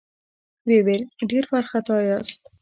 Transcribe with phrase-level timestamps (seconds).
[0.67, 2.41] ويې ويل: ډېر وارخطا ياست؟